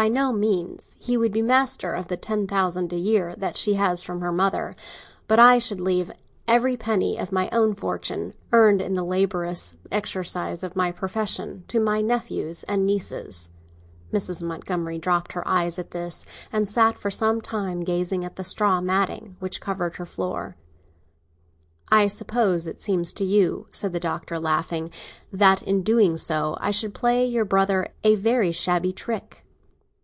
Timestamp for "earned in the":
8.52-9.02